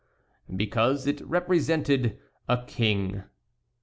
[0.55, 2.17] "Because it represented
[2.49, 3.21] a king."